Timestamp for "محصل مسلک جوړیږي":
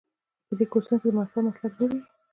1.17-2.01